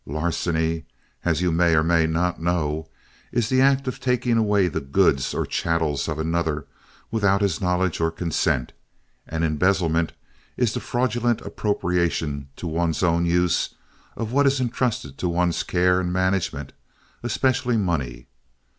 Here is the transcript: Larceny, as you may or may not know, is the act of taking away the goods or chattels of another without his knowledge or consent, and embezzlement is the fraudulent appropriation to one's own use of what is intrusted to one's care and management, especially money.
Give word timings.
Larceny, 0.07 0.83
as 1.23 1.43
you 1.43 1.51
may 1.51 1.75
or 1.75 1.83
may 1.83 2.07
not 2.07 2.41
know, 2.41 2.89
is 3.31 3.49
the 3.49 3.61
act 3.61 3.87
of 3.87 3.99
taking 3.99 4.35
away 4.35 4.67
the 4.67 4.81
goods 4.81 5.31
or 5.31 5.45
chattels 5.45 6.07
of 6.07 6.17
another 6.17 6.65
without 7.11 7.43
his 7.43 7.61
knowledge 7.61 8.01
or 8.01 8.09
consent, 8.09 8.73
and 9.27 9.43
embezzlement 9.43 10.11
is 10.57 10.73
the 10.73 10.79
fraudulent 10.79 11.39
appropriation 11.41 12.47
to 12.55 12.65
one's 12.65 13.03
own 13.03 13.27
use 13.27 13.75
of 14.17 14.31
what 14.31 14.47
is 14.47 14.59
intrusted 14.59 15.19
to 15.19 15.29
one's 15.29 15.61
care 15.61 15.99
and 15.99 16.11
management, 16.11 16.73
especially 17.21 17.77
money. 17.77 18.25